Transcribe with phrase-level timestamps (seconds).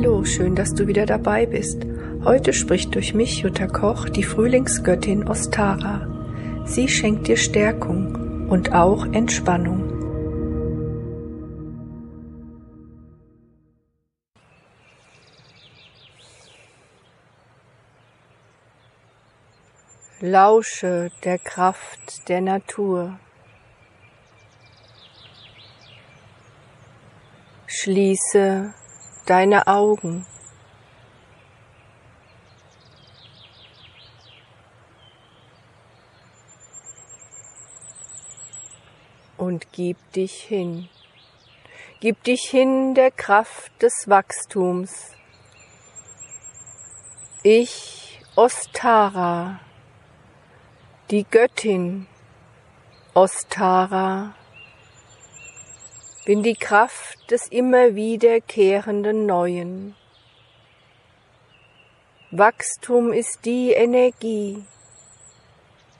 [0.00, 1.84] Hallo, schön, dass du wieder dabei bist.
[2.22, 6.06] Heute spricht durch mich Jutta Koch, die Frühlingsgöttin Ostara.
[6.64, 9.82] Sie schenkt dir Stärkung und auch Entspannung.
[20.20, 23.18] Lausche der Kraft der Natur.
[27.66, 28.74] Schließe
[29.28, 30.26] deine Augen.
[39.36, 40.88] Und gib dich hin.
[42.00, 45.12] Gib dich hin der Kraft des Wachstums.
[47.42, 49.60] Ich, Ostara,
[51.10, 52.06] die Göttin
[53.14, 54.34] Ostara,
[56.28, 59.96] bin die Kraft des immer wiederkehrenden Neuen.
[62.30, 64.62] Wachstum ist die Energie,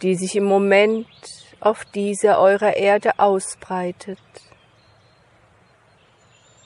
[0.03, 1.09] die sich im Moment
[1.61, 4.19] auf dieser eurer Erde ausbreitet.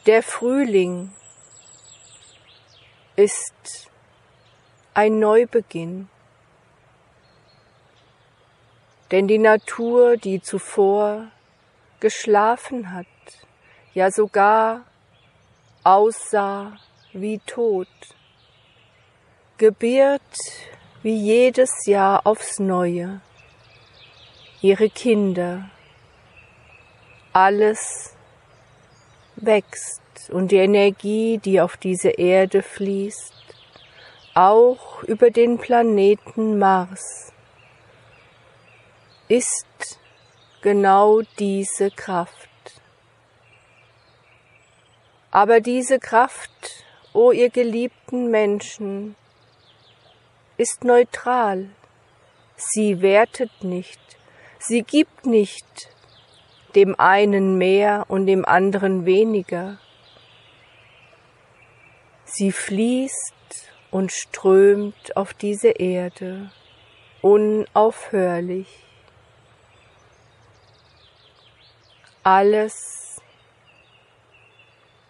[0.06, 1.12] Der Frühling
[3.14, 3.88] ist
[4.92, 6.08] ein Neubeginn.
[9.12, 11.28] Denn die Natur, die zuvor
[12.00, 13.06] geschlafen hat,
[13.94, 14.82] ja sogar
[15.84, 16.72] aussah
[17.12, 17.88] wie tot,
[19.58, 20.20] gebiert
[21.02, 23.20] wie jedes Jahr aufs neue
[24.62, 25.68] ihre Kinder.
[27.32, 28.14] Alles
[29.36, 33.34] wächst und die Energie, die auf diese Erde fließt,
[34.34, 37.32] auch über den Planeten Mars,
[39.28, 39.98] ist
[40.60, 42.41] genau diese Kraft.
[45.32, 49.16] Aber diese Kraft, o oh ihr geliebten Menschen,
[50.58, 51.70] ist neutral.
[52.56, 53.98] Sie wertet nicht.
[54.58, 55.66] Sie gibt nicht
[56.74, 59.78] dem einen mehr und dem anderen weniger.
[62.24, 66.50] Sie fließt und strömt auf diese Erde
[67.22, 68.68] unaufhörlich.
[72.22, 73.01] Alles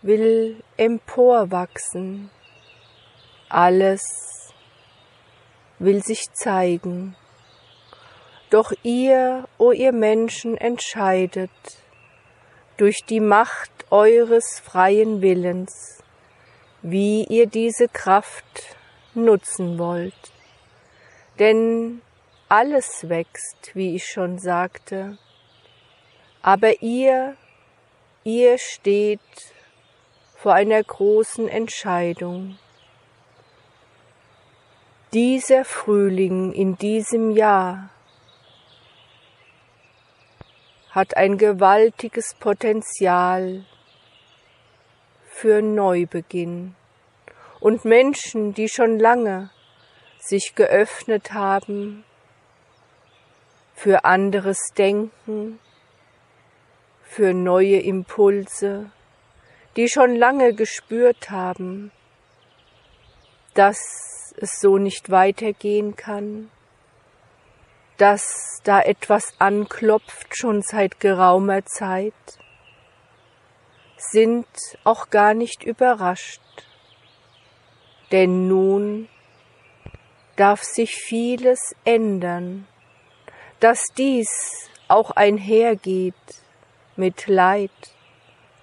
[0.03, 2.31] will emporwachsen,
[3.49, 4.03] alles
[5.79, 7.17] will sich zeigen.
[8.51, 11.51] Doch ihr, o oh ihr Menschen, entscheidet
[12.77, 16.03] durch die Macht eures freien Willens,
[16.83, 18.77] wie ihr diese Kraft
[19.15, 20.33] nutzen wollt.
[21.39, 22.03] Denn
[22.49, 25.17] alles wächst, wie ich schon sagte,
[26.43, 27.37] aber ihr,
[28.25, 29.21] ihr steht
[30.43, 32.59] vor einer großen Entscheidung.
[35.13, 37.91] Dieser Frühling in diesem Jahr
[40.91, 43.65] hat ein gewaltiges Potenzial
[45.27, 46.75] für Neubeginn.
[47.61, 49.51] Und Menschen, die schon lange
[50.19, 52.03] sich geöffnet haben
[53.77, 55.61] für anderes Denken,
[57.05, 58.91] für neue Impulse,
[59.77, 61.91] die schon lange gespürt haben,
[63.55, 66.51] dass es so nicht weitergehen kann,
[67.99, 72.15] dass da etwas anklopft schon seit geraumer Zeit,
[73.97, 74.47] sind
[74.85, 76.43] auch gar nicht überrascht,
[78.11, 79.09] denn nun
[80.37, 82.67] darf sich vieles ändern,
[83.61, 86.15] dass dies auch einhergeht
[86.97, 87.71] mit Leid,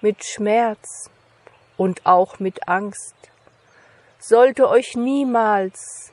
[0.00, 1.10] mit Schmerz
[1.76, 3.14] und auch mit Angst,
[4.18, 6.12] sollte euch niemals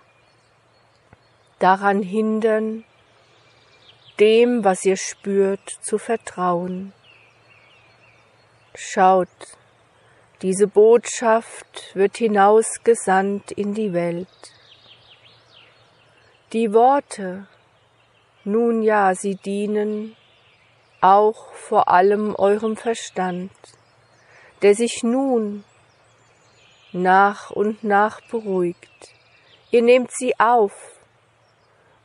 [1.60, 2.84] daran hindern,
[4.20, 6.94] dem, was ihr spürt, zu vertrauen.
[8.76, 9.28] Schaut,
[10.42, 14.28] diese Botschaft wird hinausgesandt in die Welt.
[16.54, 17.48] Die Worte,
[18.44, 20.16] nun ja, sie dienen
[21.02, 23.52] auch vor allem eurem Verstand
[24.62, 25.64] der sich nun
[26.92, 29.14] nach und nach beruhigt.
[29.72, 30.74] Ihr nehmt sie auf,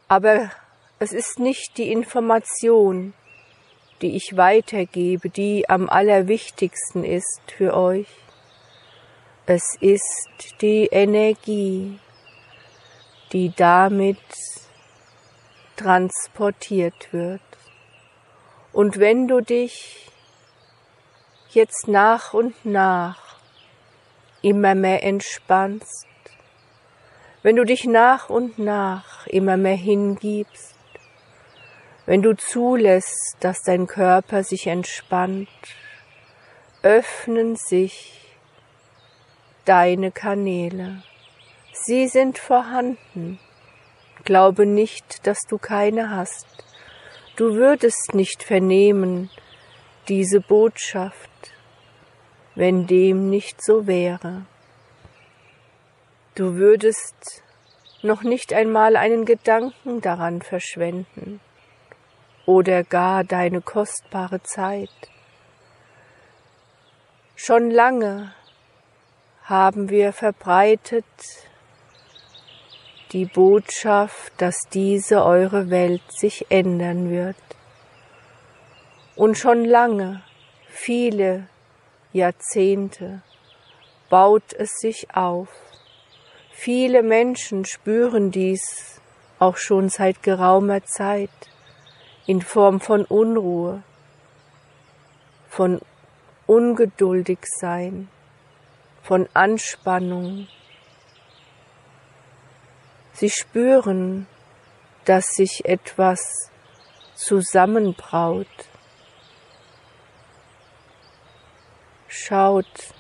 [0.08, 0.50] aber
[0.98, 3.14] es ist nicht die Information,
[4.02, 8.08] die ich weitergebe, die am allerwichtigsten ist für euch.
[9.46, 10.28] Es ist
[10.60, 11.98] die Energie,
[13.32, 14.18] die damit
[15.76, 17.40] transportiert wird.
[18.72, 20.11] Und wenn du dich
[21.54, 23.36] jetzt nach und nach
[24.42, 26.06] immer mehr entspannst,
[27.42, 30.74] wenn du dich nach und nach immer mehr hingibst,
[32.06, 35.48] wenn du zulässt, dass dein Körper sich entspannt,
[36.82, 38.36] öffnen sich
[39.64, 41.02] deine Kanäle.
[41.72, 43.38] Sie sind vorhanden.
[44.24, 46.46] Glaube nicht, dass du keine hast.
[47.36, 49.30] Du würdest nicht vernehmen
[50.08, 51.30] diese Botschaft,
[52.54, 54.46] wenn dem nicht so wäre.
[56.34, 57.42] Du würdest
[58.02, 61.40] noch nicht einmal einen Gedanken daran verschwenden
[62.46, 64.90] oder gar deine kostbare Zeit.
[67.36, 68.34] Schon lange
[69.44, 71.04] haben wir verbreitet
[73.12, 77.36] die Botschaft, dass diese eure Welt sich ändern wird.
[79.14, 80.22] Und schon lange,
[80.68, 81.46] viele
[82.12, 83.22] Jahrzehnte,
[84.08, 85.48] baut es sich auf.
[86.50, 89.00] Viele Menschen spüren dies
[89.38, 91.30] auch schon seit geraumer Zeit
[92.26, 93.82] in Form von Unruhe,
[95.48, 95.80] von
[96.46, 98.08] ungeduldig sein,
[99.02, 100.46] von Anspannung.
[103.12, 104.26] Sie spüren,
[105.04, 106.50] dass sich etwas
[107.14, 108.46] zusammenbraut.
[112.14, 112.92] Schaut,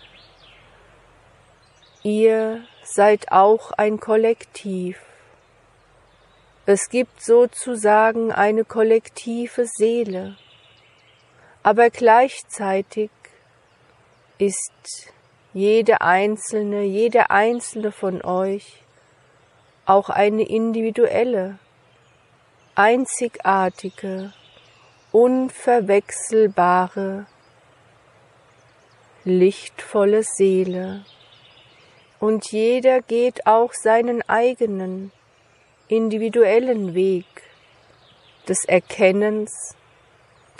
[2.02, 4.98] ihr seid auch ein Kollektiv.
[6.64, 10.38] Es gibt sozusagen eine kollektive Seele,
[11.62, 13.10] aber gleichzeitig
[14.38, 15.12] ist
[15.52, 18.82] jede einzelne, jede einzelne von euch
[19.84, 21.58] auch eine individuelle,
[22.74, 24.32] einzigartige,
[25.12, 27.26] unverwechselbare,
[29.24, 31.04] lichtvolle Seele.
[32.18, 35.12] Und jeder geht auch seinen eigenen,
[35.88, 37.26] individuellen Weg
[38.48, 39.74] des Erkennens,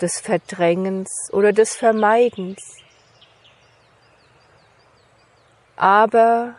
[0.01, 2.61] des Verdrängens oder des Vermeidens.
[5.75, 6.55] Aber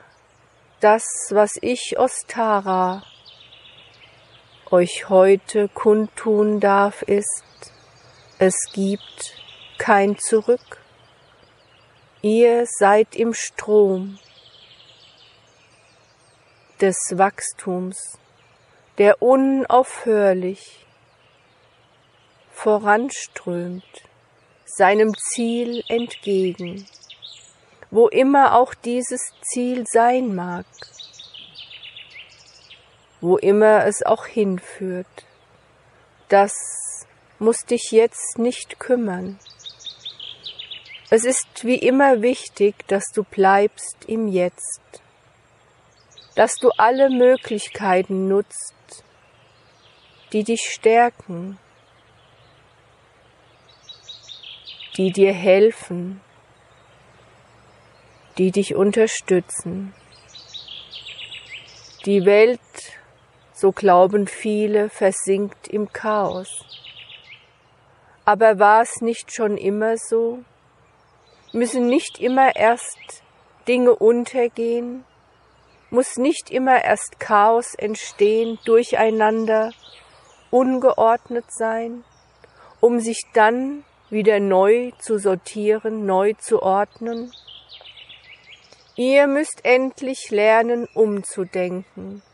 [0.81, 3.03] das, was ich, Ostara,
[4.71, 7.45] euch heute kundtun darf, ist,
[8.39, 9.41] es gibt
[9.79, 10.84] kein Zurück.
[12.25, 14.19] Ihr seid im Strom
[16.81, 18.19] des Wachstums,
[18.97, 20.87] der unaufhörlich
[22.51, 23.85] voranströmt,
[24.65, 26.87] seinem Ziel entgegen
[27.91, 30.65] wo immer auch dieses Ziel sein mag,
[33.21, 35.27] wo immer es auch hinführt.
[36.29, 36.55] Das
[37.39, 39.39] muss dich jetzt nicht kümmern.
[41.17, 44.81] Es ist wie immer wichtig, dass du bleibst im Jetzt,
[46.35, 49.05] dass du alle Möglichkeiten nutzt,
[50.33, 51.57] die dich stärken,
[54.97, 56.21] die dir helfen,
[58.37, 59.95] die dich unterstützen.
[62.07, 62.59] Die Welt,
[63.53, 66.65] so glauben viele, versinkt im Chaos.
[68.25, 70.43] Aber war es nicht schon immer so?
[71.55, 73.23] Müssen nicht immer erst
[73.69, 75.05] Dinge untergehen?
[75.89, 79.71] Muss nicht immer erst Chaos entstehen, durcheinander,
[80.51, 82.03] ungeordnet sein,
[82.81, 87.31] um sich dann wieder neu zu sortieren, neu zu ordnen?
[88.97, 92.25] Ihr müsst endlich lernen, umzudenken.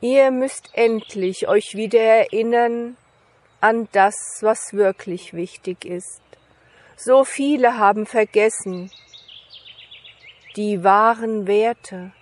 [0.00, 2.96] Ihr müsst endlich euch wieder erinnern
[3.60, 6.22] an das, was wirklich wichtig ist.
[6.98, 8.90] So viele haben vergessen
[10.56, 12.12] die wahren Werte,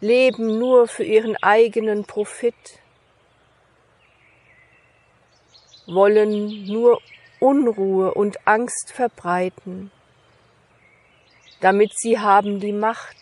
[0.00, 2.54] leben nur für ihren eigenen Profit,
[5.86, 7.00] wollen nur
[7.40, 9.90] Unruhe und Angst verbreiten
[11.62, 13.16] damit sie haben die Macht.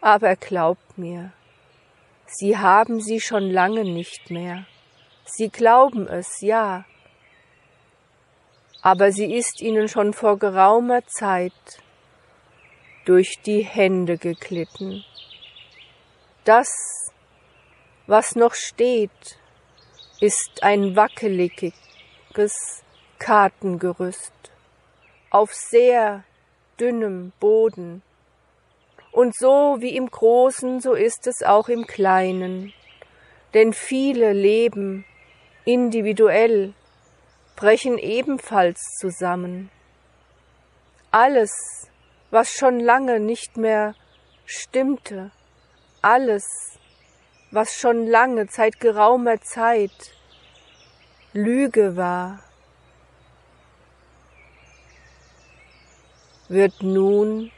[0.00, 1.32] Aber glaubt mir,
[2.26, 4.66] sie haben sie schon lange nicht mehr.
[5.24, 6.84] Sie glauben es, ja,
[8.82, 11.52] aber sie ist ihnen schon vor geraumer Zeit
[13.04, 15.04] durch die Hände geglitten.
[16.44, 16.68] Das,
[18.06, 19.38] was noch steht,
[20.20, 22.82] ist ein wackeliges
[23.18, 24.32] Kartengerüst
[25.30, 26.24] auf sehr
[26.80, 28.02] dünnem Boden.
[29.12, 32.72] Und so wie im Großen, so ist es auch im Kleinen.
[33.54, 35.04] Denn viele leben
[35.64, 36.74] individuell,
[37.58, 39.70] brechen ebenfalls zusammen.
[41.10, 41.50] Alles
[42.30, 43.94] was schon lange nicht mehr
[44.44, 45.30] stimmte,
[46.02, 46.44] alles,
[47.50, 50.14] was schon lange seit geraumer Zeit
[51.32, 52.40] Lüge war,
[56.48, 57.50] wird nun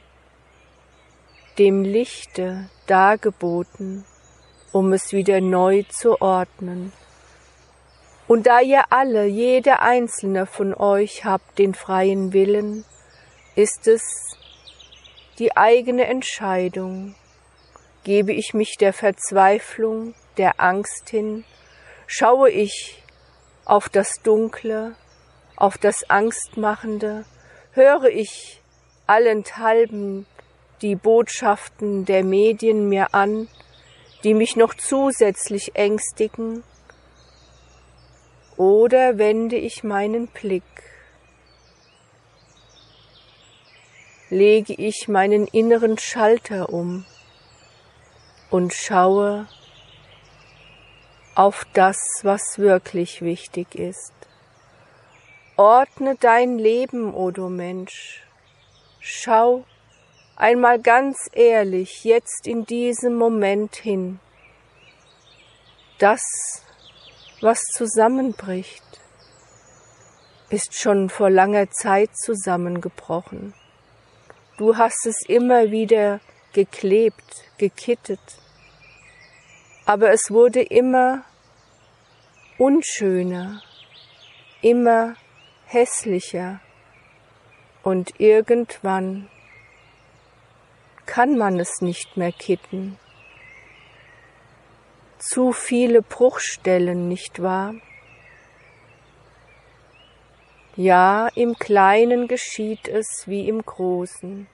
[1.57, 4.05] dem Lichte dargeboten,
[4.71, 6.91] um es wieder neu zu ordnen.
[8.31, 12.85] Und da ihr alle, jeder einzelne von euch habt den freien Willen,
[13.57, 14.37] ist es
[15.37, 17.13] die eigene Entscheidung.
[18.05, 21.43] Gebe ich mich der Verzweiflung, der Angst hin,
[22.07, 23.03] schaue ich
[23.65, 24.95] auf das Dunkle,
[25.57, 27.25] auf das Angstmachende,
[27.73, 28.61] höre ich
[29.07, 30.25] allenthalben
[30.81, 33.49] die Botschaften der Medien mir an,
[34.23, 36.63] die mich noch zusätzlich ängstigen,
[38.61, 40.61] oder wende ich meinen Blick,
[44.29, 47.03] lege ich meinen inneren Schalter um
[48.51, 49.47] und schaue
[51.33, 54.13] auf das, was wirklich wichtig ist.
[55.57, 58.21] Ordne dein Leben, o oh du Mensch.
[58.99, 59.65] Schau
[60.35, 64.19] einmal ganz ehrlich jetzt in diesem Moment hin.
[65.97, 66.21] Das,
[67.41, 68.83] was zusammenbricht,
[70.49, 73.53] ist schon vor langer Zeit zusammengebrochen.
[74.57, 76.19] Du hast es immer wieder
[76.53, 78.19] geklebt, gekittet,
[79.85, 81.23] aber es wurde immer
[82.59, 83.63] unschöner,
[84.61, 85.15] immer
[85.65, 86.59] hässlicher
[87.81, 89.29] und irgendwann
[91.07, 92.99] kann man es nicht mehr kitten.
[95.23, 97.75] Zu viele Bruchstellen, nicht wahr?
[100.75, 104.47] Ja, im Kleinen geschieht es wie im Großen,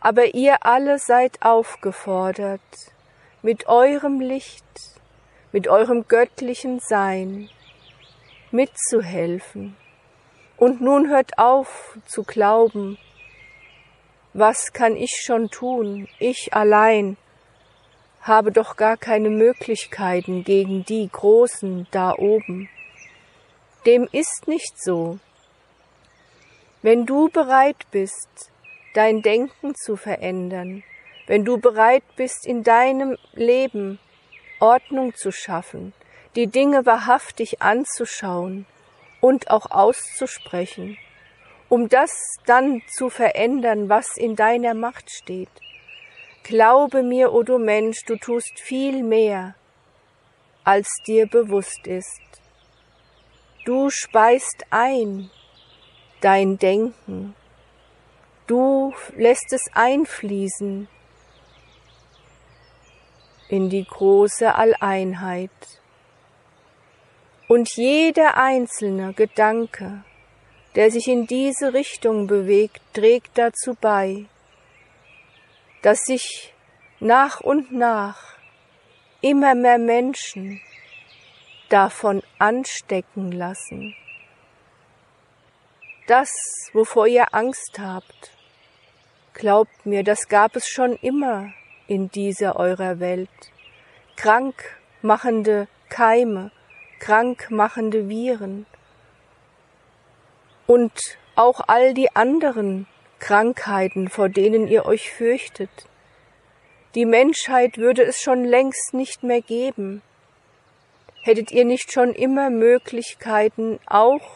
[0.00, 2.60] aber ihr alle seid aufgefordert,
[3.42, 4.64] mit eurem Licht,
[5.52, 7.48] mit eurem göttlichen Sein
[8.50, 9.76] mitzuhelfen.
[10.56, 12.98] Und nun hört auf zu glauben,
[14.34, 16.08] was kann ich schon tun?
[16.18, 17.16] Ich allein
[18.22, 22.68] habe doch gar keine Möglichkeiten gegen die Großen da oben.
[23.84, 25.18] Dem ist nicht so.
[26.82, 28.50] Wenn du bereit bist,
[28.94, 30.84] dein Denken zu verändern,
[31.26, 33.98] wenn du bereit bist, in deinem Leben
[34.60, 35.92] Ordnung zu schaffen,
[36.36, 38.66] die Dinge wahrhaftig anzuschauen
[39.20, 40.96] und auch auszusprechen,
[41.68, 42.12] um das
[42.46, 45.50] dann zu verändern, was in deiner Macht steht.
[46.44, 49.54] Glaube mir, o oh du Mensch, du tust viel mehr,
[50.64, 52.20] als dir bewusst ist.
[53.64, 55.30] Du speist ein
[56.20, 57.34] dein Denken,
[58.46, 60.88] du lässt es einfließen
[63.48, 65.50] in die große Alleinheit.
[67.48, 70.04] Und jeder einzelne Gedanke,
[70.74, 74.24] der sich in diese Richtung bewegt, trägt dazu bei,
[75.82, 76.54] dass sich
[77.00, 78.36] nach und nach
[79.20, 80.60] immer mehr Menschen
[81.68, 83.94] davon anstecken lassen.
[86.06, 86.30] Das,
[86.72, 88.32] wovor ihr Angst habt,
[89.34, 91.52] glaubt mir, das gab es schon immer
[91.86, 93.30] in dieser eurer Welt.
[94.16, 96.50] Krankmachende Keime,
[96.98, 98.66] krankmachende Viren,
[100.66, 100.92] und
[101.34, 102.86] auch all die anderen
[103.22, 105.70] Krankheiten, vor denen ihr euch fürchtet.
[106.96, 110.02] Die Menschheit würde es schon längst nicht mehr geben.
[111.22, 114.28] Hättet ihr nicht schon immer Möglichkeiten auch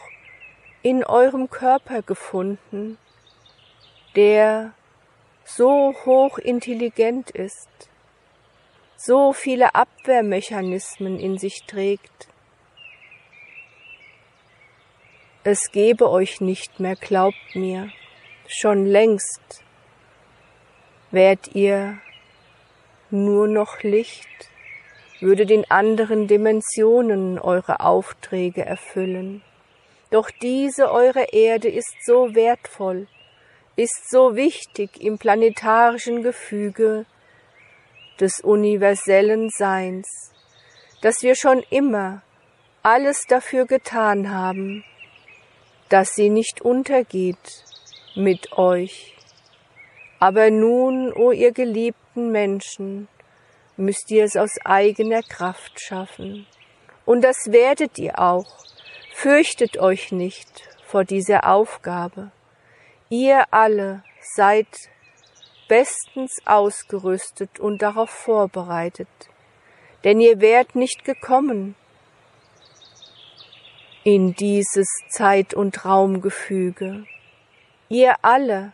[0.83, 2.97] in eurem Körper gefunden,
[4.15, 4.71] der
[5.43, 7.69] so hochintelligent ist,
[8.95, 12.29] so viele Abwehrmechanismen in sich trägt,
[15.49, 17.89] Es gebe euch nicht mehr, glaubt mir,
[18.47, 19.63] schon längst
[21.11, 21.99] wärt ihr
[23.09, 24.27] nur noch Licht,
[25.19, 29.41] würde den anderen Dimensionen eure Aufträge erfüllen.
[30.11, 33.07] Doch diese eure Erde ist so wertvoll,
[33.75, 37.05] ist so wichtig im planetarischen Gefüge
[38.19, 40.31] des universellen Seins,
[41.01, 42.21] dass wir schon immer
[42.83, 44.83] alles dafür getan haben,
[45.89, 47.66] dass sie nicht untergeht
[48.17, 49.15] mit euch.
[50.19, 53.07] Aber nun, o ihr geliebten Menschen,
[53.77, 56.47] müsst ihr es aus eigener Kraft schaffen.
[57.05, 58.65] Und das werdet ihr auch.
[59.13, 62.31] Fürchtet euch nicht vor dieser Aufgabe.
[63.09, 64.03] Ihr alle
[64.35, 64.67] seid
[65.67, 69.07] bestens ausgerüstet und darauf vorbereitet,
[70.03, 71.75] denn ihr wärt nicht gekommen
[74.03, 77.05] in dieses Zeit- und Raumgefüge.
[77.89, 78.73] Ihr alle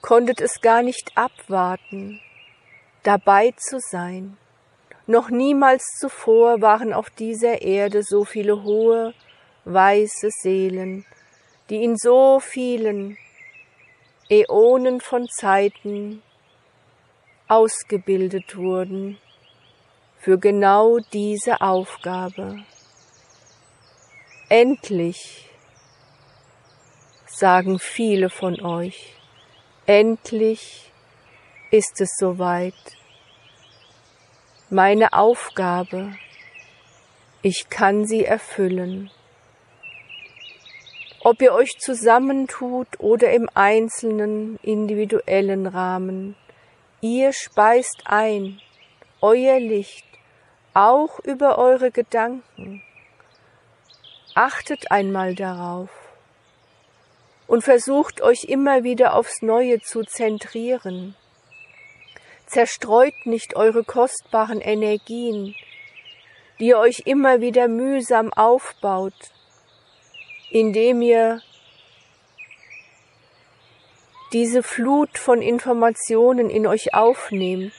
[0.00, 2.20] konntet es gar nicht abwarten,
[3.02, 4.36] dabei zu sein.
[5.06, 9.12] Noch niemals zuvor waren auf dieser Erde so viele hohe,
[9.66, 11.04] weiße Seelen,
[11.68, 13.18] die in so vielen
[14.30, 16.22] Äonen von Zeiten
[17.48, 19.18] ausgebildet wurden
[20.18, 22.64] für genau diese Aufgabe.
[24.48, 25.43] Endlich,
[27.36, 29.14] sagen viele von euch,
[29.86, 30.92] endlich
[31.70, 32.74] ist es soweit.
[34.70, 36.14] Meine Aufgabe,
[37.42, 39.10] ich kann sie erfüllen.
[41.22, 46.36] Ob ihr euch zusammentut oder im einzelnen individuellen Rahmen,
[47.00, 48.60] ihr speist ein
[49.20, 50.04] euer Licht
[50.74, 52.82] auch über eure Gedanken
[54.36, 56.03] Achtet einmal darauf
[57.46, 61.14] und versucht euch immer wieder aufs Neue zu zentrieren.
[62.46, 65.54] Zerstreut nicht eure kostbaren Energien,
[66.58, 69.14] die ihr euch immer wieder mühsam aufbaut,
[70.50, 71.42] indem ihr
[74.32, 77.72] diese Flut von Informationen in euch aufnehmt.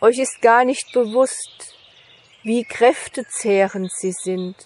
[0.00, 1.76] Euch ist gar nicht bewusst,
[2.42, 4.56] wie kräftezehrend sie sind.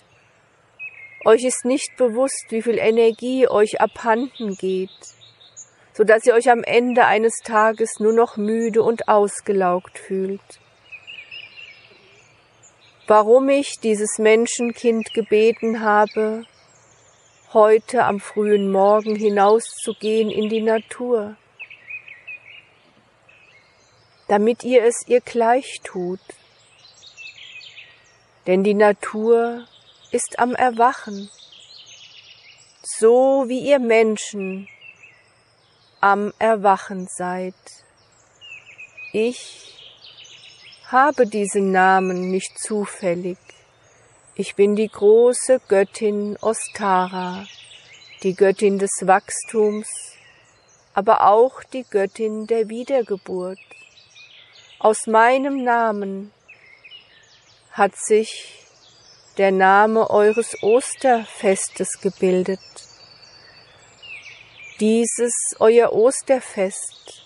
[1.27, 4.97] Euch ist nicht bewusst, wie viel Energie euch abhanden geht,
[5.93, 10.61] so dass ihr euch am Ende eines Tages nur noch müde und ausgelaugt fühlt.
[13.09, 16.45] Warum ich dieses Menschenkind gebeten habe,
[17.53, 21.35] heute am frühen Morgen hinauszugehen in die Natur,
[24.29, 26.21] damit ihr es ihr gleich tut,
[28.47, 29.67] denn die Natur
[30.17, 31.29] ist am Erwachen,
[32.83, 34.67] so wie ihr Menschen
[36.01, 37.55] am Erwachen seid.
[39.13, 39.79] Ich
[40.87, 43.37] habe diesen Namen nicht zufällig.
[44.37, 47.45] Ich bin die große Göttin Ostara,
[48.23, 49.89] die Göttin des Wachstums,
[50.95, 53.59] aber auch die Göttin der Wiedergeburt.
[54.79, 56.33] Aus meinem Namen
[57.73, 58.66] hat sich
[59.39, 62.61] der Name eures Osterfestes gebildet.
[64.81, 67.23] Dieses euer Osterfest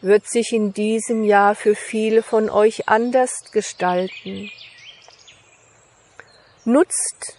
[0.00, 4.50] wird sich in diesem Jahr für viele von euch anders gestalten.
[6.64, 7.38] Nutzt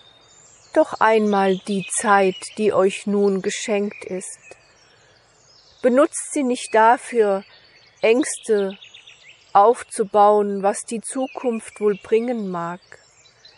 [0.74, 4.40] doch einmal die Zeit, die euch nun geschenkt ist.
[5.82, 7.44] Benutzt sie nicht dafür,
[8.02, 8.78] Ängste
[9.54, 12.82] aufzubauen, was die Zukunft wohl bringen mag.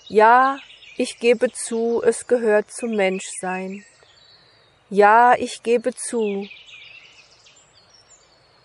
[0.07, 0.59] Ja,
[0.97, 3.83] ich gebe zu, es gehört zum Menschsein.
[4.89, 6.47] Ja, ich gebe zu,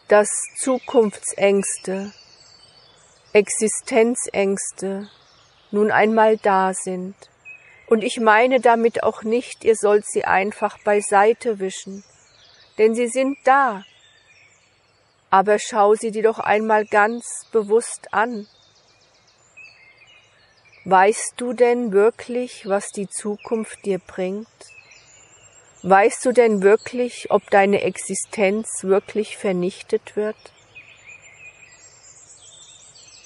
[0.08, 2.12] dass Zukunftsängste,
[3.32, 5.08] Existenzängste
[5.70, 7.14] nun einmal da sind.
[7.86, 12.04] Und ich meine damit auch nicht, ihr sollt sie einfach beiseite wischen,
[12.78, 13.84] denn sie sind da,
[15.30, 18.48] aber schau sie dir doch einmal ganz bewusst an.
[20.84, 24.48] Weißt du denn wirklich, was die Zukunft dir bringt?
[25.82, 30.36] Weißt du denn wirklich, ob deine Existenz wirklich vernichtet wird?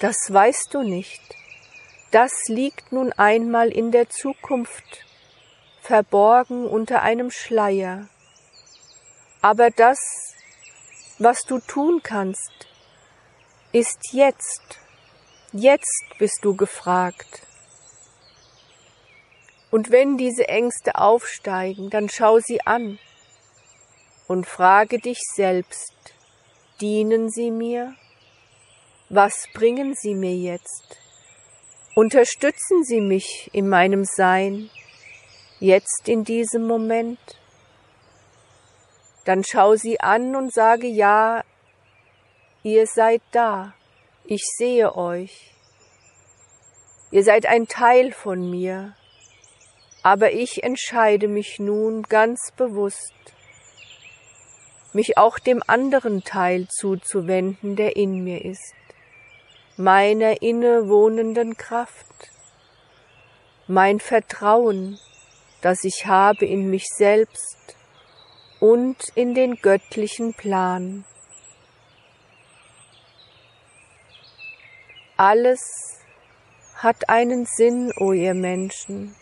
[0.01, 1.23] Das weißt du nicht.
[2.11, 5.05] Das liegt nun einmal in der Zukunft,
[5.81, 8.09] verborgen unter einem Schleier.
[9.41, 10.34] Aber das
[11.19, 12.69] was du tun kannst,
[13.73, 14.79] ist jetzt.
[15.53, 17.43] Jetzt bist du gefragt.
[19.71, 22.99] Und wenn diese Ängste aufsteigen, dann schau sie an
[24.27, 25.95] und frage dich selbst,
[26.81, 27.95] dienen sie mir?
[29.09, 30.99] Was bringen sie mir jetzt?
[31.95, 34.71] Unterstützen sie mich in meinem Sein,
[35.61, 37.19] jetzt in diesem Moment?
[39.25, 41.43] Dann schau sie an und sage, ja,
[42.63, 43.75] ihr seid da,
[44.25, 45.55] ich sehe euch.
[47.11, 48.95] Ihr seid ein Teil von mir,
[50.03, 53.15] aber ich entscheide mich nun ganz bewusst,
[54.93, 58.75] mich auch dem anderen Teil zuzuwenden, der in mir ist,
[59.77, 62.31] meiner innewohnenden Kraft,
[63.67, 64.99] mein Vertrauen,
[65.63, 67.74] das ich habe in mich selbst,
[68.61, 71.05] und in den göttlichen Plan.
[75.17, 75.61] Alles
[76.77, 79.15] hat einen Sinn, o ihr Menschen.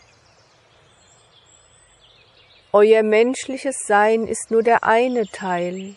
[2.71, 5.95] Euer menschliches Sein ist nur der eine Teil,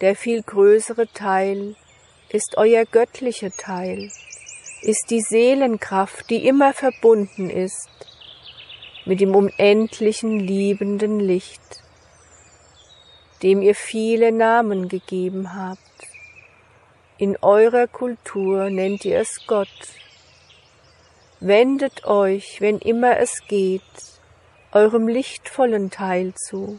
[0.00, 1.76] der viel größere Teil
[2.28, 4.10] ist euer göttlicher Teil,
[4.82, 7.88] ist die Seelenkraft, die immer verbunden ist
[9.04, 11.84] mit dem unendlichen liebenden Licht,
[13.42, 15.80] dem ihr viele Namen gegeben habt.
[17.18, 19.68] In eurer Kultur nennt ihr es Gott.
[21.40, 23.82] Wendet euch, wenn immer es geht,
[24.72, 26.78] eurem lichtvollen Teil zu.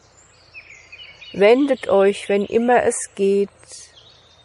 [1.33, 3.49] Wendet euch, wenn immer es geht,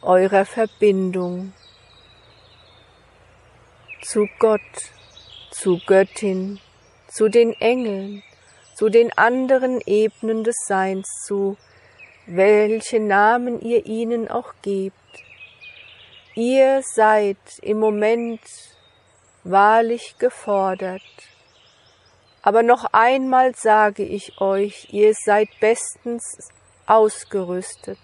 [0.02, 1.52] eurer Verbindung
[4.02, 4.60] zu Gott,
[5.50, 6.58] zu Göttin,
[7.08, 8.22] zu den Engeln,
[8.74, 11.56] zu den anderen Ebenen des Seins zu,
[12.26, 14.96] welche Namen ihr ihnen auch gebt.
[16.34, 18.40] Ihr seid im Moment
[19.44, 21.02] wahrlich gefordert.
[22.42, 26.50] Aber noch einmal sage ich euch, ihr seid bestens
[26.86, 27.98] ausgerüstet.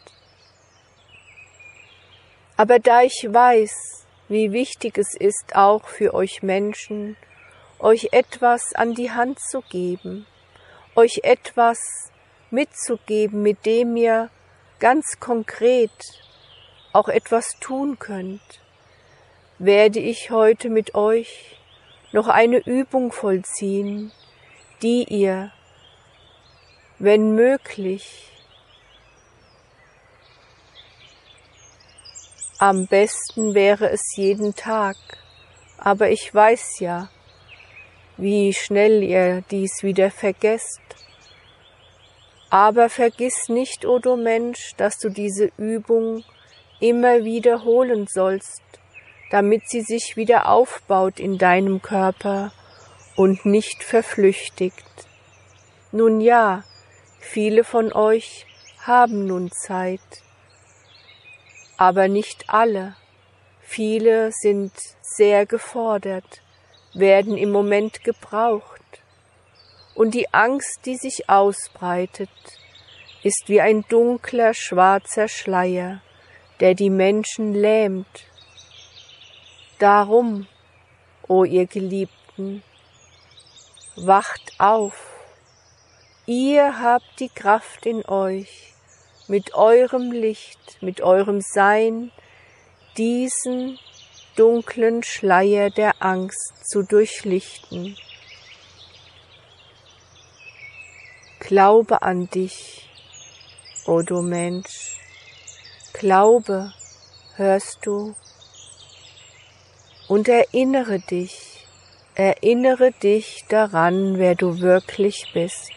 [2.57, 7.17] Aber da ich weiß, wie wichtig es ist, auch für euch Menschen,
[7.79, 10.27] euch etwas an die Hand zu geben,
[10.95, 11.79] euch etwas
[12.51, 14.31] mitzugeben, mit dem ihr
[14.79, 15.91] ganz konkret
[16.93, 18.41] auch etwas tun könnt,
[19.59, 21.59] werde ich heute mit euch
[22.13, 24.13] noch eine Übung vollziehen,
[24.83, 25.53] die ihr,
[26.99, 28.33] wenn möglich,
[32.59, 34.97] am besten wäre es jeden Tag,
[35.77, 37.09] aber ich weiß ja,
[38.17, 40.81] wie schnell ihr dies wieder vergesst.
[42.51, 46.25] Aber vergiss nicht, o du Mensch, dass du diese Übung
[46.81, 48.63] immer wiederholen sollst,
[49.31, 52.53] damit sie sich wieder aufbaut in deinem Körper
[53.17, 54.85] und nicht verflüchtigt.
[55.93, 56.65] Nun ja,
[57.21, 58.47] viele von euch
[58.87, 60.01] haben nun Zeit,
[61.77, 62.97] aber nicht alle.
[63.61, 66.43] Viele sind sehr gefordert,
[66.95, 68.78] werden im Moment gebraucht,
[69.99, 72.31] und die Angst, die sich ausbreitet,
[73.25, 76.01] ist wie ein dunkler, schwarzer Schleier,
[76.61, 78.07] der die Menschen lähmt.
[79.81, 80.47] Darum,
[81.27, 82.63] o ihr Geliebten,
[83.97, 84.95] wacht auf,
[86.27, 88.75] ihr habt die Kraft in euch,
[89.27, 92.13] mit eurem Licht, mit eurem Sein,
[92.97, 93.81] diesen
[94.37, 97.97] dunklen Schleier der Angst zu durchlichten.
[101.41, 102.89] Glaube an dich,
[103.87, 104.99] o du Mensch,
[105.93, 106.73] glaube,
[107.37, 108.15] hörst du,
[110.09, 111.67] und erinnere dich,
[112.17, 115.73] erinnere dich daran, wer du wirklich bist,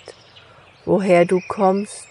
[0.85, 2.07] woher du kommst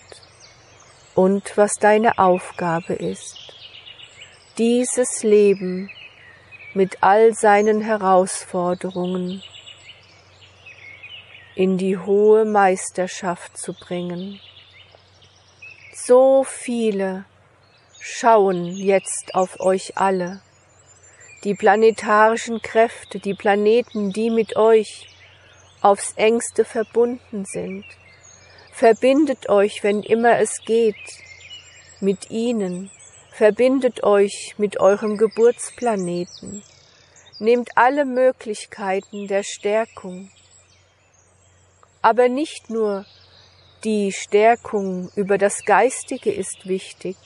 [1.14, 3.36] und was deine Aufgabe ist.
[4.58, 5.90] Dieses Leben
[6.72, 9.42] mit all seinen Herausforderungen
[11.60, 14.40] in die hohe Meisterschaft zu bringen.
[15.92, 17.26] So viele
[18.00, 20.40] schauen jetzt auf euch alle,
[21.44, 25.06] die planetarischen Kräfte, die Planeten, die mit euch
[25.82, 27.84] aufs engste verbunden sind.
[28.72, 30.96] Verbindet euch, wenn immer es geht,
[32.00, 32.90] mit ihnen,
[33.32, 36.62] verbindet euch mit eurem Geburtsplaneten,
[37.38, 40.30] nehmt alle Möglichkeiten der Stärkung,
[42.02, 43.04] aber nicht nur
[43.84, 47.16] die Stärkung über das Geistige ist wichtig,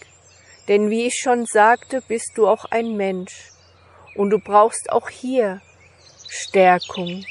[0.68, 3.50] denn wie ich schon sagte, bist du auch ein Mensch
[4.14, 5.60] und du brauchst auch hier
[6.28, 7.24] Stärkung.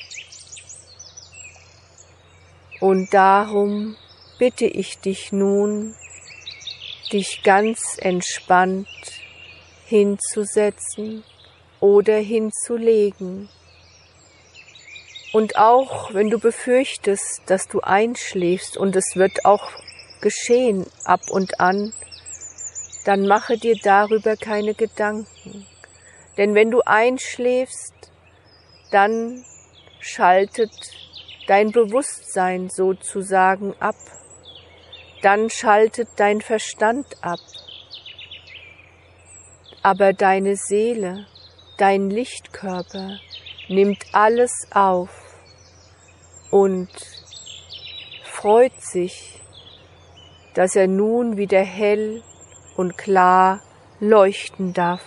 [2.79, 3.95] Und darum
[4.37, 5.95] bitte ich dich nun,
[7.11, 8.87] dich ganz entspannt
[9.85, 11.23] hinzusetzen
[11.79, 13.49] oder hinzulegen.
[15.33, 19.71] Und auch wenn du befürchtest, dass du einschläfst, und es wird auch
[20.21, 21.91] geschehen ab und an,
[23.03, 25.67] dann mache dir darüber keine Gedanken.
[26.37, 27.93] Denn wenn du einschläfst,
[28.91, 29.43] dann
[29.99, 30.71] schaltet
[31.47, 33.95] dein Bewusstsein sozusagen ab
[35.23, 37.39] dann schaltet dein Verstand ab.
[39.81, 41.25] Aber deine Seele,
[41.77, 43.19] dein Lichtkörper
[43.69, 45.09] nimmt alles auf
[46.53, 46.89] und
[48.23, 49.33] freut sich
[50.53, 52.21] dass er nun wieder hell
[52.75, 53.61] und klar
[53.99, 55.01] leuchten darf.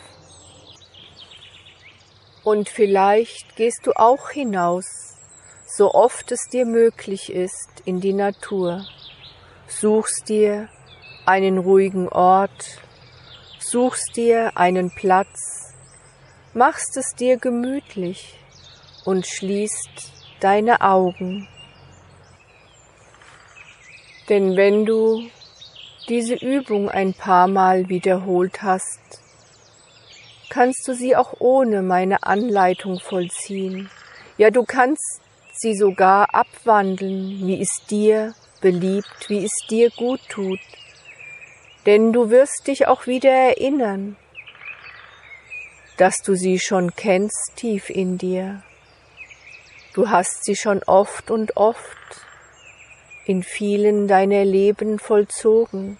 [2.43, 4.87] Und vielleicht gehst du auch hinaus,
[5.67, 8.87] so oft es dir möglich ist, in die Natur,
[9.69, 10.69] suchst dir
[11.27, 12.81] einen ruhigen Ort,
[13.59, 15.75] suchst dir einen Platz,
[16.55, 18.39] machst es dir gemütlich
[19.05, 21.49] und schließt deine Augen.
[24.29, 25.29] Denn wenn du
[26.09, 29.01] diese Übung ein paar Mal wiederholt hast,
[30.49, 33.91] kannst du sie auch ohne meine Anleitung vollziehen.
[34.39, 35.21] Ja, du kannst
[35.53, 40.61] sie sogar abwandeln, wie es dir beliebt, wie es dir gut tut.
[41.87, 44.17] Denn du wirst dich auch wieder erinnern,
[45.97, 48.63] dass du sie schon kennst tief in dir.
[49.97, 51.97] Du hast sie schon oft und oft
[53.25, 55.97] in vielen deiner Leben vollzogen.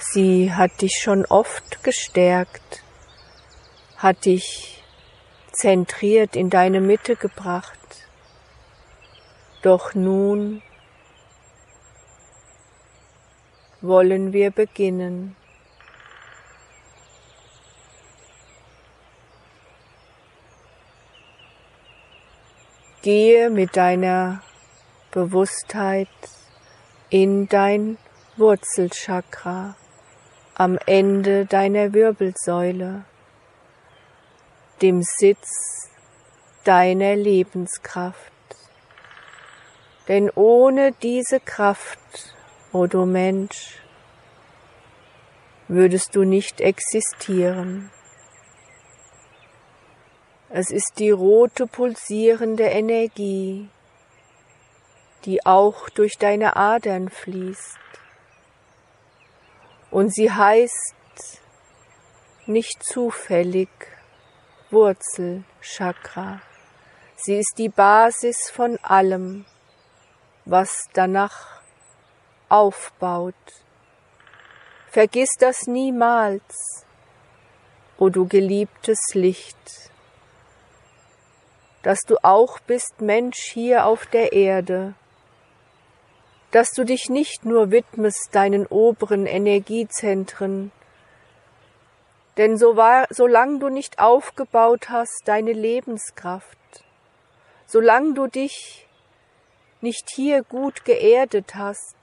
[0.00, 2.82] Sie hat dich schon oft gestärkt,
[3.98, 4.82] hat dich
[5.52, 8.08] zentriert in deine Mitte gebracht.
[9.62, 10.60] Doch nun
[13.80, 15.36] wollen wir beginnen.
[23.04, 24.40] Gehe mit deiner
[25.10, 26.08] Bewusstheit
[27.10, 27.98] in dein
[28.38, 29.76] Wurzelchakra
[30.54, 33.04] am Ende deiner Wirbelsäule,
[34.80, 35.90] dem Sitz
[36.64, 38.32] deiner Lebenskraft.
[40.08, 42.34] Denn ohne diese Kraft,
[42.72, 43.82] o oh du Mensch,
[45.68, 47.90] würdest du nicht existieren.
[50.56, 53.68] Es ist die rote pulsierende Energie,
[55.24, 57.80] die auch durch deine Adern fließt.
[59.90, 61.40] Und sie heißt
[62.46, 63.68] nicht zufällig
[64.70, 66.40] Wurzelchakra.
[67.16, 69.46] Sie ist die Basis von allem,
[70.44, 71.62] was danach
[72.48, 73.34] aufbaut.
[74.86, 76.86] Vergiss das niemals,
[77.98, 79.90] o du geliebtes Licht,
[81.84, 84.94] dass du auch bist Mensch hier auf der Erde
[86.54, 90.70] dass du dich nicht nur widmest deinen oberen Energiezentren,
[92.36, 96.56] denn so war, solange du nicht aufgebaut hast deine Lebenskraft,
[97.66, 98.86] solange du dich
[99.80, 101.96] nicht hier gut geerdet hast,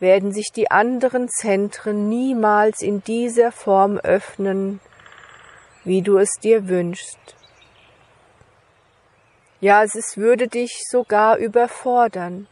[0.00, 4.80] werden sich die anderen Zentren niemals in dieser Form öffnen,
[5.84, 7.37] wie du es dir wünschst.
[9.60, 12.46] Ja, es würde dich sogar überfordern.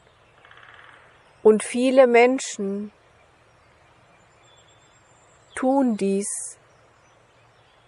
[1.44, 2.90] Und viele Menschen
[5.54, 6.58] tun dies,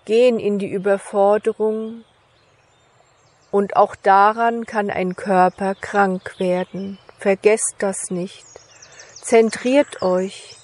[0.04, 2.04] gehen in die Überforderung
[3.50, 6.98] und auch daran kann ein Körper krank werden.
[7.18, 8.46] Vergesst das nicht.
[9.20, 10.56] Zentriert euch,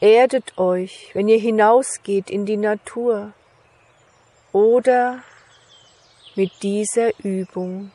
[0.00, 3.32] erdet euch, wenn ihr hinausgeht in die Natur
[4.52, 5.22] oder
[6.38, 7.90] mit dieser Übung.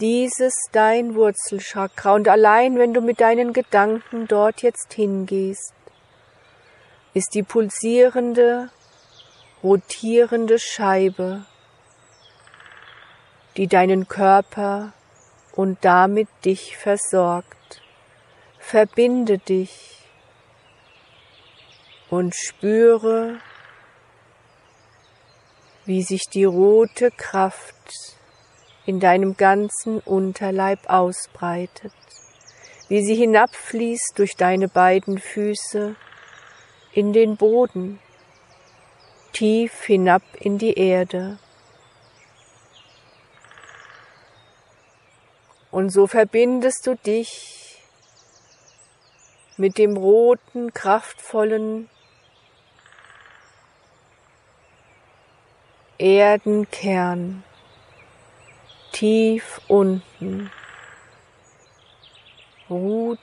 [0.00, 5.74] Dieses dein Wurzelchakra und allein wenn du mit deinen Gedanken dort jetzt hingehst,
[7.12, 8.70] ist die pulsierende,
[9.62, 11.44] rotierende Scheibe,
[13.58, 14.94] die deinen Körper
[15.52, 17.82] und damit dich versorgt.
[18.58, 20.08] Verbinde dich
[22.08, 23.40] und spüre,
[25.90, 28.14] wie sich die rote Kraft
[28.86, 31.92] in deinem ganzen Unterleib ausbreitet,
[32.86, 35.96] wie sie hinabfließt durch deine beiden Füße
[36.92, 37.98] in den Boden,
[39.32, 41.40] tief hinab in die Erde.
[45.72, 47.82] Und so verbindest du dich
[49.56, 51.90] mit dem roten, kraftvollen
[56.00, 57.44] Erdenkern.
[58.90, 60.50] Tief unten.
[62.70, 63.18] Ruht.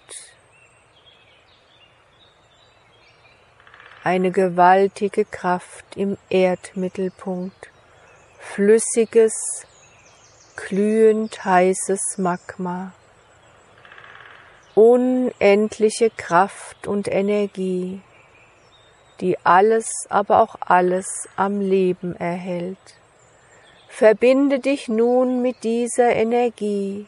[4.03, 7.71] Eine gewaltige Kraft im Erdmittelpunkt,
[8.37, 9.65] flüssiges,
[10.55, 12.93] glühend heißes Magma,
[14.75, 18.01] unendliche Kraft und Energie,
[19.21, 22.77] die alles, aber auch alles am Leben erhält.
[23.87, 27.07] Verbinde dich nun mit dieser Energie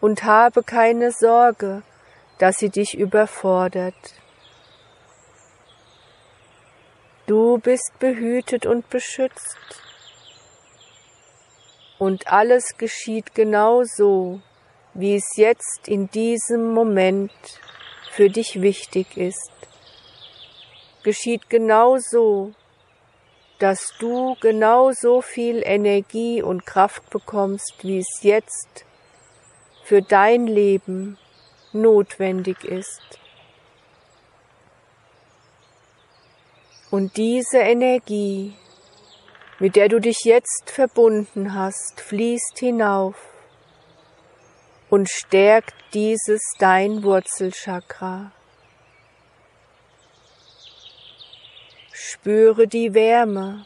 [0.00, 1.82] und habe keine Sorge,
[2.38, 3.94] dass sie dich überfordert.
[7.26, 9.82] Du bist behütet und beschützt.
[11.98, 14.40] Und alles geschieht genau so,
[14.94, 17.32] wie es jetzt in diesem Moment
[18.12, 19.55] für dich wichtig ist.
[21.06, 22.52] Geschieht genau so,
[23.60, 28.84] dass du genau so viel Energie und Kraft bekommst, wie es jetzt
[29.84, 31.16] für dein Leben
[31.72, 33.20] notwendig ist.
[36.90, 38.56] Und diese Energie,
[39.60, 43.14] mit der du dich jetzt verbunden hast, fließt hinauf
[44.90, 48.32] und stärkt dieses dein Wurzelchakra.
[51.98, 53.64] Spüre die Wärme,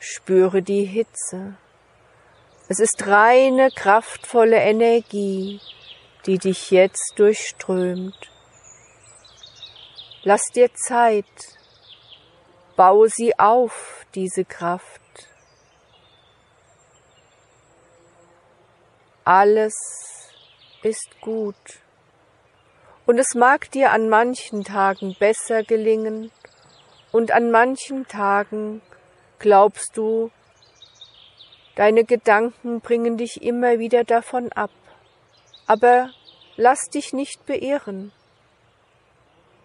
[0.00, 1.56] spüre die Hitze.
[2.68, 5.60] Es ist reine, kraftvolle Energie,
[6.26, 8.16] die dich jetzt durchströmt.
[10.24, 11.24] Lass dir Zeit,
[12.74, 15.00] Baue sie auf, diese Kraft.
[19.22, 19.76] Alles
[20.82, 21.78] ist gut.
[23.06, 26.32] Und es mag dir an manchen Tagen besser gelingen
[27.12, 28.82] und an manchen Tagen
[29.38, 30.30] glaubst du,
[31.76, 34.70] deine Gedanken bringen dich immer wieder davon ab.
[35.66, 36.10] Aber
[36.56, 38.12] lass dich nicht beirren.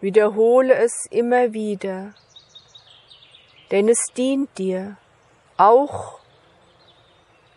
[0.02, 2.14] Wiederhole es immer wieder
[3.72, 4.98] denn es dient dir
[5.58, 6.20] auch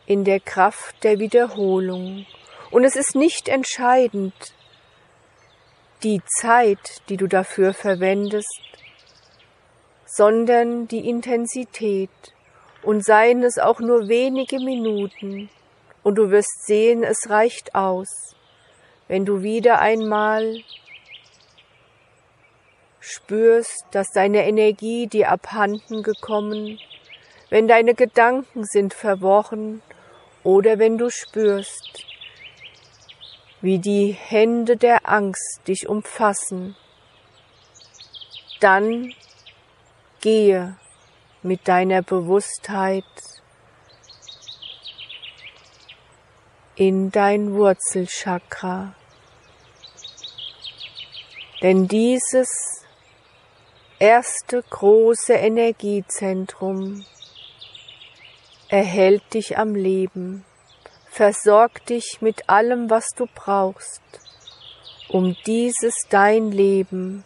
[0.07, 2.27] in der Kraft der Wiederholung.
[2.71, 4.35] Und es ist nicht entscheidend
[6.03, 8.63] die Zeit, die du dafür verwendest,
[10.09, 12.11] sondern die Intensität.
[12.83, 15.51] Und seien es auch nur wenige Minuten,
[16.03, 18.35] und du wirst sehen, es reicht aus,
[19.09, 20.63] wenn du wieder einmal
[23.01, 26.79] spürst, dass deine Energie dir abhanden gekommen,
[27.51, 29.83] wenn deine Gedanken sind verworren
[30.45, 32.05] oder wenn du spürst,
[33.61, 36.77] wie die Hände der Angst dich umfassen,
[38.61, 39.13] dann
[40.21, 40.77] gehe
[41.43, 43.05] mit deiner Bewusstheit
[46.75, 48.95] in dein Wurzelchakra.
[51.63, 52.49] Denn dieses
[53.99, 57.05] erste große Energiezentrum
[58.69, 60.45] erhält dich am Leben,
[61.11, 64.03] versorgt dich mit allem, was du brauchst,
[65.09, 67.25] um dieses dein Leben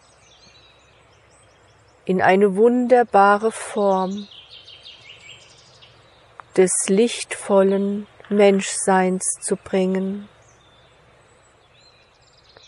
[2.05, 4.27] in eine wunderbare Form
[6.57, 10.27] des lichtvollen Menschseins zu bringen.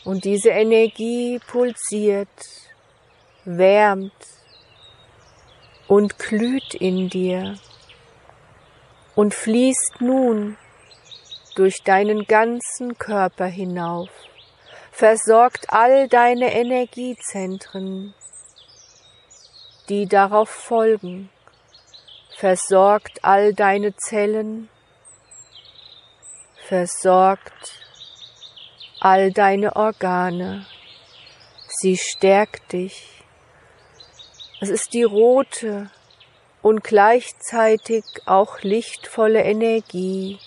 [0.04, 2.30] Und diese Energie pulsiert
[3.43, 4.13] wärmt
[5.88, 7.58] und glüht in dir
[9.15, 10.58] und fließt nun
[11.56, 14.10] durch deinen ganzen Körper hinauf,
[14.91, 18.13] versorgt all deine Energiezentren,
[19.89, 21.30] die darauf folgen,
[22.38, 24.69] versorgt all deine Zellen,
[26.67, 27.82] versorgt
[29.00, 30.65] all deine Organe,
[31.67, 33.24] sie stärkt dich,
[34.62, 35.89] es ist die rote
[36.62, 40.39] und gleichzeitig auch lichtvolle Energie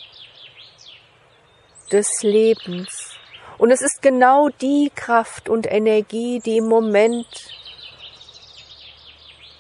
[1.93, 3.17] des Lebens.
[3.59, 7.27] Und es ist genau die Kraft und Energie, die im Moment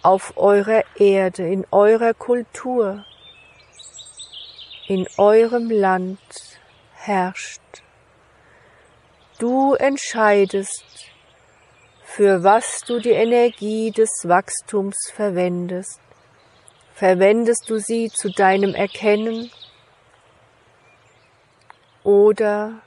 [0.02, 3.04] auf eurer Erde, in eurer Kultur,
[4.86, 6.18] in eurem Land
[6.94, 7.60] herrscht.
[9.38, 11.12] Du entscheidest,
[12.02, 16.00] für was du die Energie des Wachstums verwendest.
[16.94, 19.52] Verwendest du sie zu deinem Erkennen
[22.02, 22.82] oder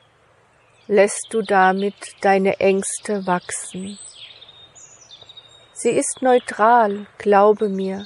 [0.87, 3.97] lässt du damit deine Ängste wachsen?
[5.83, 8.05] Sie ist neutral, glaube mir,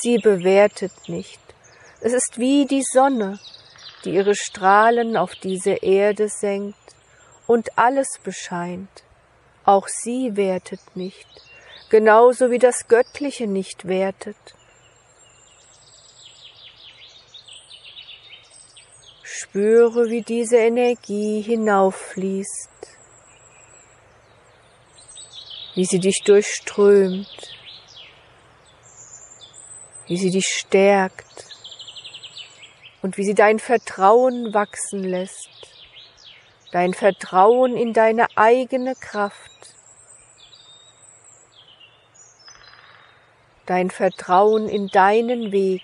[0.00, 1.38] sie bewertet nicht.
[2.00, 3.38] Es ist wie die Sonne,
[4.04, 6.74] die ihre Strahlen auf diese Erde senkt
[7.46, 9.04] und alles bescheint.
[9.64, 11.28] Auch sie wertet nicht,
[11.90, 14.56] genauso wie das Göttliche nicht wertet.
[19.22, 22.71] Spüre, wie diese Energie hinauffließt,
[25.74, 27.28] wie sie dich durchströmt,
[30.06, 31.46] wie sie dich stärkt
[33.02, 35.52] und wie sie dein Vertrauen wachsen lässt
[36.72, 39.50] dein Vertrauen in deine eigene Kraft,
[43.66, 45.82] dein Vertrauen in deinen Weg.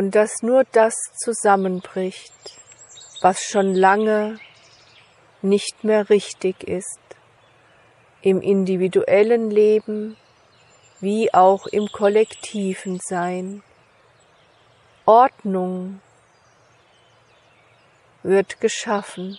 [0.00, 2.32] Und dass nur das zusammenbricht,
[3.20, 4.40] was schon lange
[5.42, 6.98] nicht mehr richtig ist,
[8.22, 10.16] im individuellen Leben
[11.00, 13.62] wie auch im kollektiven Sein.
[15.04, 16.00] Ordnung
[18.22, 19.38] wird geschaffen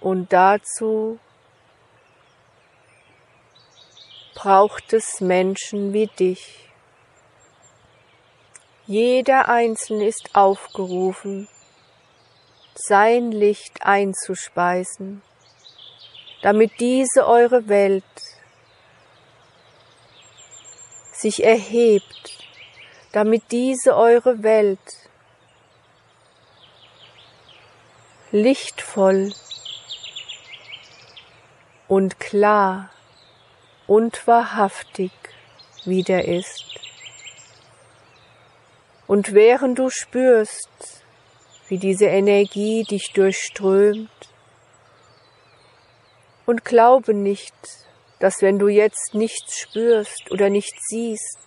[0.00, 1.18] und dazu
[4.36, 6.69] braucht es Menschen wie dich.
[8.90, 11.46] Jeder Einzelne ist aufgerufen,
[12.74, 15.22] sein Licht einzuspeisen,
[16.42, 18.02] damit diese eure Welt
[21.12, 22.36] sich erhebt,
[23.12, 24.80] damit diese eure Welt
[28.32, 29.32] lichtvoll
[31.86, 32.90] und klar
[33.86, 35.12] und wahrhaftig
[35.84, 36.89] wieder ist.
[39.10, 40.70] Und während du spürst,
[41.66, 44.08] wie diese Energie dich durchströmt,
[46.46, 47.52] und glaube nicht,
[48.20, 51.40] dass wenn du jetzt nichts spürst oder nichts siehst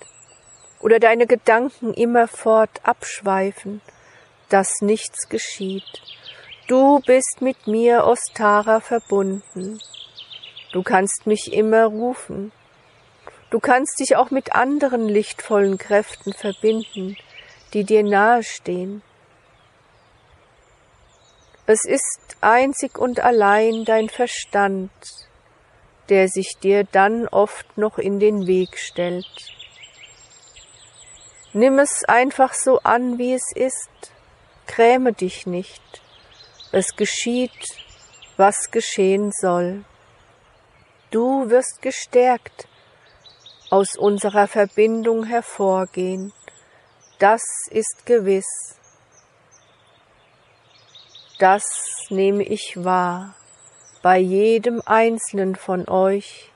[0.82, 3.80] oder deine Gedanken immerfort abschweifen,
[4.50, 6.02] dass nichts geschieht.
[6.68, 9.80] Du bist mit mir, Ostara, verbunden.
[10.74, 12.52] Du kannst mich immer rufen.
[13.52, 17.16] Du kannst dich auch mit anderen lichtvollen Kräften verbinden,
[17.74, 19.02] die dir nahestehen.
[21.66, 24.92] Es ist einzig und allein dein Verstand,
[26.10, 29.26] der sich dir dann oft noch in den Weg stellt.
[31.54, 34.12] Nimm es einfach so an, wie es ist,
[34.68, 36.02] gräme dich nicht,
[36.72, 37.52] es geschieht,
[38.38, 39.86] was geschehen soll.
[41.12, 42.68] Du wirst gestärkt
[43.70, 46.34] aus unserer Verbindung hervorgehen,
[47.20, 48.78] das ist gewiss.
[51.40, 51.64] Das
[52.10, 53.36] nehme ich wahr
[54.02, 56.52] bei jedem einzelnen von euch.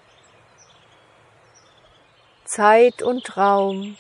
[2.46, 3.98] Zeit und Raum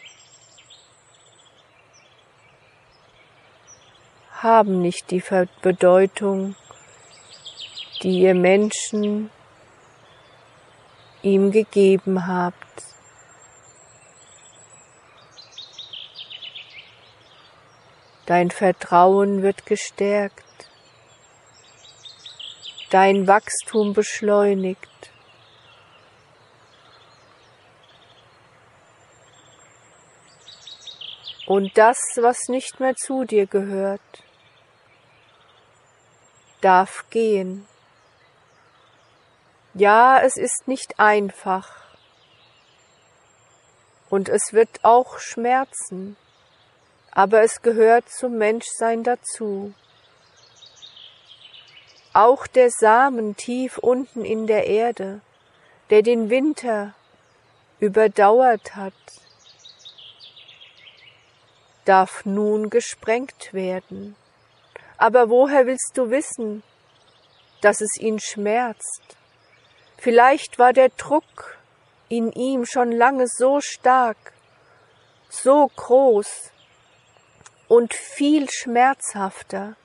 [4.31, 5.23] haben nicht die
[5.61, 6.55] Bedeutung,
[8.03, 9.29] die ihr Menschen
[11.21, 12.86] ihm gegeben habt.
[18.27, 20.43] Dein Vertrauen wird gestärkt
[22.89, 24.79] dein Wachstum beschleunigt.
[31.45, 34.01] Und das, was nicht mehr zu dir gehört,
[36.61, 37.65] darf gehen.
[39.73, 41.69] Ja, es ist nicht einfach.
[44.09, 46.17] Und es wird auch schmerzen,
[47.17, 49.73] aber es gehört zum Menschsein dazu.
[52.13, 55.21] Auch der Samen tief unten in der Erde,
[55.89, 56.93] der den Winter
[57.79, 58.93] überdauert hat,
[61.85, 64.15] darf nun gesprengt werden.
[64.99, 66.61] Aber woher willst du wissen,
[67.61, 69.17] dass es ihn schmerzt?
[69.97, 71.57] Vielleicht war der Druck
[72.09, 74.33] in ihm schon lange so stark,
[75.29, 76.51] so groß
[77.67, 79.75] und viel schmerzhafter,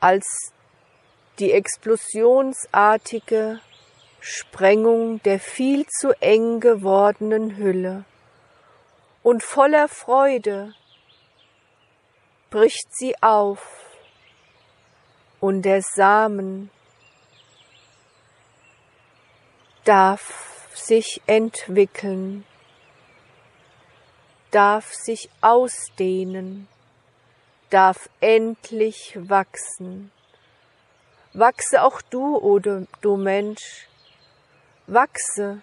[0.00, 0.52] als
[1.38, 3.60] die explosionsartige
[4.20, 8.04] Sprengung der viel zu eng gewordenen Hülle.
[9.22, 10.74] Und voller Freude
[12.50, 13.60] bricht sie auf
[15.40, 16.70] und der Samen
[19.84, 22.44] darf sich entwickeln,
[24.56, 26.66] darf sich ausdehnen
[27.70, 30.10] darf endlich wachsen.
[31.32, 33.88] Wachse auch du, o du, du Mensch,
[34.86, 35.60] wachse,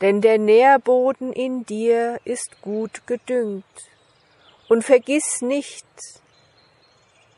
[0.00, 3.64] denn der Nährboden in dir ist gut gedüngt.
[4.68, 5.86] Und vergiss nicht,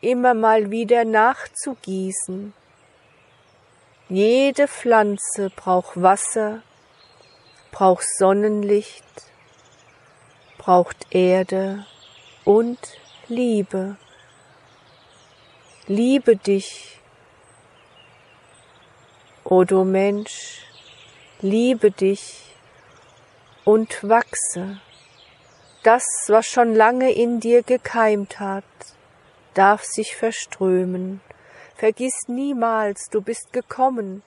[0.01, 2.53] immer mal wieder nachzugießen.
[4.09, 6.63] Jede Pflanze braucht Wasser,
[7.73, 9.32] braucht Sonnenlicht,
[10.63, 11.85] braucht Erde
[12.45, 12.79] und
[13.27, 13.97] Liebe.
[15.89, 17.01] Liebe dich,
[19.43, 20.61] o du Mensch,
[21.41, 22.55] liebe dich
[23.65, 24.81] und wachse.
[25.83, 28.63] Das, was schon lange in dir gekeimt hat,
[29.55, 31.21] darf sich verströmen.
[31.75, 34.23] Vergiss niemals, du bist gekommen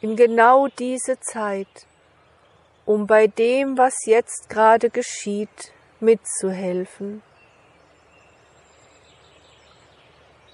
[0.00, 1.86] in genau diese Zeit,
[2.86, 7.22] um bei dem, was jetzt gerade geschieht, mitzuhelfen.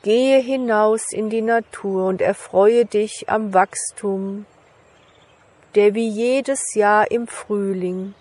[0.02, 4.46] Gehe hinaus in die Natur und erfreue dich am Wachstum,
[5.74, 8.14] der wie jedes Jahr im Frühling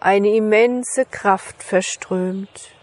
[0.00, 2.74] eine immense Kraft verströmt.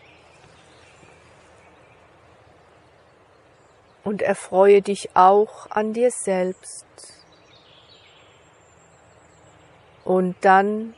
[4.04, 6.86] Und erfreue dich auch an dir selbst.
[10.08, 10.94] Und dann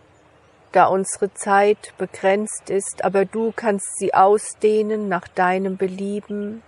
[0.71, 6.61] da unsere Zeit begrenzt ist, aber du kannst sie ausdehnen nach deinem Belieben,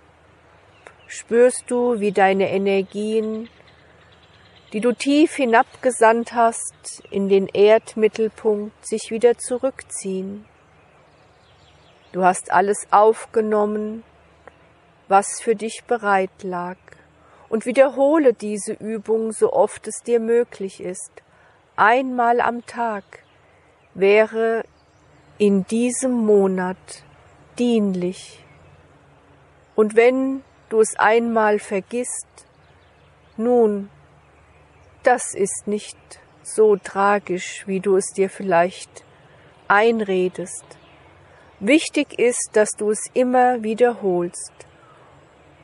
[1.06, 3.48] spürst du, wie deine Energien,
[4.74, 10.44] die du tief hinabgesandt hast, in den Erdmittelpunkt sich wieder zurückziehen.
[12.12, 14.04] Du hast alles aufgenommen,
[15.10, 16.78] was für dich bereit lag,
[17.50, 21.22] und wiederhole diese Übung so oft es dir möglich ist,
[21.76, 23.03] einmal am Tag,
[23.93, 24.63] wäre
[25.38, 27.03] in diesem Monat
[27.57, 28.43] dienlich.
[29.76, 32.28] Und wenn du es einmal vergisst,
[33.38, 33.89] nun,
[35.03, 35.97] das ist nicht
[36.43, 39.03] so tragisch, wie du es dir vielleicht
[39.67, 40.65] einredest.
[41.59, 44.53] Wichtig ist, dass du es immer wiederholst.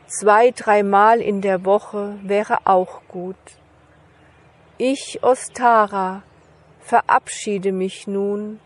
[0.07, 3.35] Zwei, dreimal in der Woche wäre auch gut.
[4.79, 6.21] Ich, Ostara,
[6.81, 8.59] verabschiede mich nun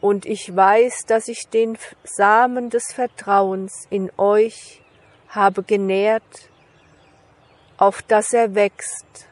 [0.00, 4.82] und ich weiß, dass ich den Samen des Vertrauens in euch
[5.28, 6.50] habe genährt,
[7.76, 9.28] auf dass er wächst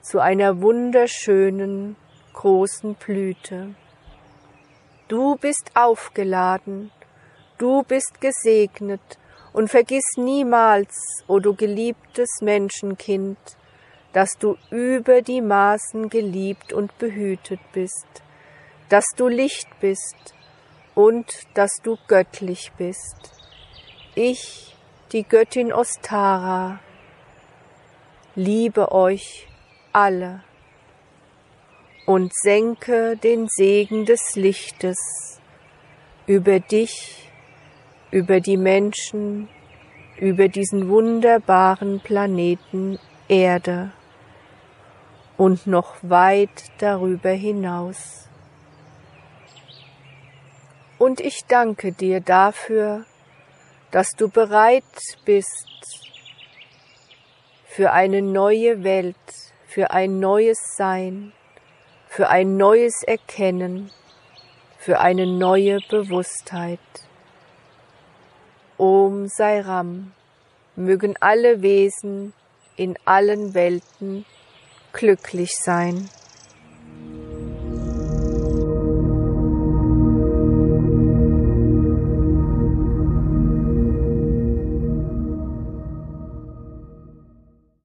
[0.00, 1.96] zu einer wunderschönen
[2.32, 3.74] großen Blüte.
[5.08, 6.90] Du bist aufgeladen,
[7.58, 9.18] du bist gesegnet,
[9.58, 10.94] und vergiss niemals,
[11.26, 13.36] o du geliebtes Menschenkind,
[14.12, 18.06] dass du über die Maßen geliebt und behütet bist,
[18.88, 20.32] dass du Licht bist
[20.94, 23.32] und dass du göttlich bist.
[24.14, 24.76] Ich,
[25.10, 26.78] die Göttin Ostara,
[28.36, 29.48] liebe euch
[29.92, 30.44] alle
[32.06, 35.40] und senke den Segen des Lichtes
[36.28, 37.27] über dich,
[38.10, 39.48] über die Menschen,
[40.18, 42.98] über diesen wunderbaren Planeten
[43.28, 43.92] Erde
[45.36, 48.28] und noch weit darüber hinaus.
[50.98, 53.04] Und ich danke dir dafür,
[53.90, 54.82] dass du bereit
[55.24, 55.68] bist
[57.66, 59.16] für eine neue Welt,
[59.66, 61.32] für ein neues Sein,
[62.08, 63.90] für ein neues Erkennen,
[64.78, 66.80] für eine neue Bewusstheit.
[68.78, 70.12] Om Sai Ram.
[70.76, 72.32] Mögen alle Wesen
[72.76, 74.24] in allen Welten
[74.92, 76.08] glücklich sein.